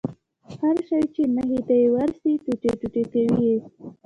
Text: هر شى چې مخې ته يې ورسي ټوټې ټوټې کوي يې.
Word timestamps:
هر 0.57 0.75
شى 0.87 0.99
چې 1.13 1.21
مخې 1.35 1.59
ته 1.67 1.73
يې 1.81 1.87
ورسي 1.95 2.31
ټوټې 2.43 2.71
ټوټې 2.79 3.03
کوي 3.11 3.25
يې. 3.49 3.55